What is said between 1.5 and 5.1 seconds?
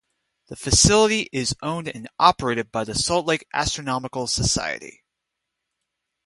owned and operated by the Salt Lake Astronomical Society.